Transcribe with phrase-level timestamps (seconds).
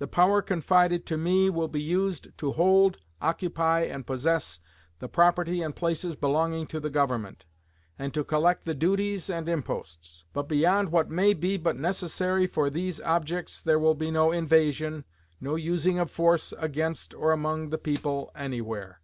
[0.00, 4.60] The power confided to me will be used to hold, occupy, and possess
[4.98, 7.46] the property and places belonging to the Government,
[7.98, 12.68] and to collect the duties and imposts; but beyond what may be but necessary for
[12.68, 15.06] these objects, there will be no invasion,
[15.40, 19.00] no using of force against or among the people anywhere....